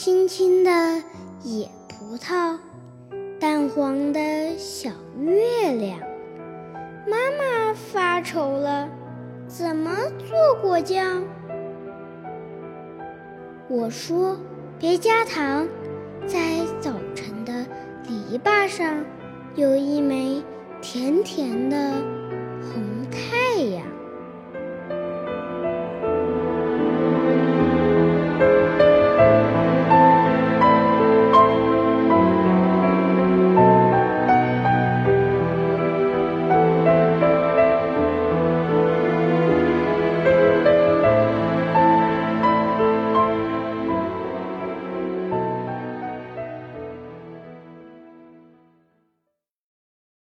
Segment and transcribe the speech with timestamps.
[0.00, 0.70] 青青的
[1.42, 2.56] 野葡萄
[3.40, 5.98] 淡黄的小月亮。
[7.04, 8.88] 妈妈发愁了
[9.48, 11.24] 怎么做果酱？
[13.68, 14.36] 我说
[14.78, 15.66] 别加糖
[16.28, 16.38] 在
[16.80, 17.66] 早晨的
[18.04, 19.04] 篱笆上
[19.56, 20.40] 有一枚
[20.80, 21.76] 甜甜的
[22.62, 23.47] 红太